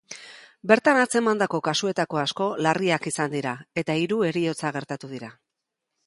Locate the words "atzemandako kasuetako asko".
0.99-2.47